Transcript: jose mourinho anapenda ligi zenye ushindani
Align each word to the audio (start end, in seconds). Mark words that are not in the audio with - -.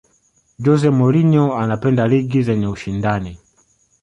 jose 0.63 0.89
mourinho 0.97 1.45
anapenda 1.61 2.03
ligi 2.11 2.39
zenye 2.47 2.67
ushindani 2.75 3.31